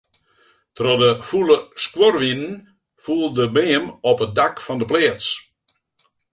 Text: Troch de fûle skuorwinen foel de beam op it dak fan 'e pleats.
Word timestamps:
Troch 0.75 0.99
de 1.01 1.11
fûle 1.29 1.57
skuorwinen 1.83 2.51
foel 3.03 3.27
de 3.37 3.45
beam 3.55 3.85
op 4.09 4.17
it 4.25 4.31
dak 4.37 4.55
fan 4.65 4.79
'e 4.81 4.87
pleats. 4.89 5.27